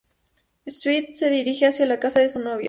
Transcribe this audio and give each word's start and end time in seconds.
Swift 0.65 1.13
se 1.13 1.29
dirige 1.29 1.67
hacia 1.67 1.85
la 1.85 1.99
casa 1.99 2.19
de 2.21 2.29
su 2.29 2.39
novio. 2.39 2.59